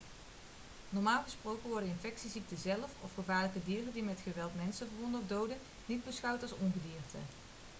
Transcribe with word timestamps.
normaal 0.89 1.23
gesproken 1.23 1.69
worden 1.69 1.89
infectieziekten 1.89 2.57
zelf 2.57 2.89
of 3.01 3.13
gevaarlijke 3.13 3.59
dieren 3.65 3.93
die 3.93 4.03
met 4.03 4.19
geweld 4.23 4.55
mensen 4.55 4.87
verwonden 4.87 5.21
of 5.21 5.27
doden 5.27 5.57
niet 5.85 6.05
beschouwd 6.05 6.41
als 6.41 6.51
ongedierte 6.61 7.17